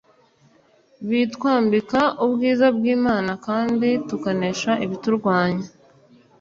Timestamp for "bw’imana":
2.77-3.31